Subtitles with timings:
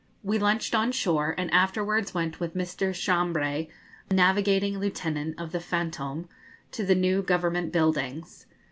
[0.33, 2.89] ]We lunched on shore, and afterwards went with Mr.
[2.89, 3.69] Chambré,
[4.09, 6.27] navigating lieutenant of the 'Fantôme,'
[6.71, 8.47] to the new Government buildings.